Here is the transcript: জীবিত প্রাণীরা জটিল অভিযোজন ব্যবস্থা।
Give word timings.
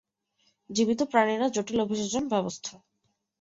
জীবিত 0.69 0.99
প্রাণীরা 1.11 1.47
জটিল 1.49 1.79
অভিযোজন 1.81 2.23
ব্যবস্থা। 2.27 2.73